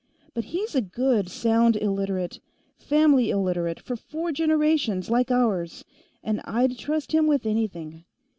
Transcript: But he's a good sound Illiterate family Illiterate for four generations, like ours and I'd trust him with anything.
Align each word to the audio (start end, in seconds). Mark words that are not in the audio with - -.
But 0.33 0.45
he's 0.45 0.73
a 0.73 0.81
good 0.81 1.29
sound 1.29 1.77
Illiterate 1.77 2.39
family 2.75 3.29
Illiterate 3.29 3.79
for 3.79 3.95
four 3.95 4.31
generations, 4.31 5.11
like 5.11 5.29
ours 5.29 5.85
and 6.23 6.41
I'd 6.43 6.75
trust 6.79 7.11
him 7.11 7.27
with 7.27 7.45
anything. 7.45 8.05